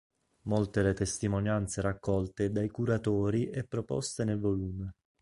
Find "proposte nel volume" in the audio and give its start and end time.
3.63-4.95